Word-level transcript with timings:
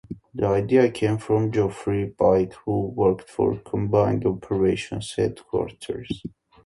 The 0.33 0.47
idea 0.47 0.89
came 0.89 1.19
from 1.19 1.51
Geoffrey 1.51 2.09
Pyke, 2.09 2.53
who 2.65 2.87
worked 2.87 3.29
for 3.29 3.59
Combined 3.59 4.25
Operations 4.25 5.13
Headquarters. 5.15 6.23